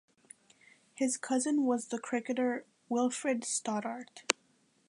His 0.95 1.15
cousin 1.15 1.63
was 1.63 1.89
the 1.89 1.99
cricketer 1.99 2.65
Wilfred 2.89 3.43
Stoddart. 3.43 4.23